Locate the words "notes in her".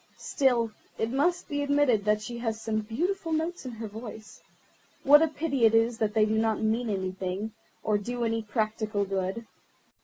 3.31-3.87